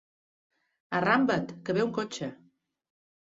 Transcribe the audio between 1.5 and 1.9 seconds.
que ve